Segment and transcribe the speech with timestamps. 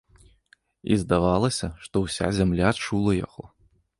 [0.93, 3.43] І здавалася, што ўся зямля чула яго.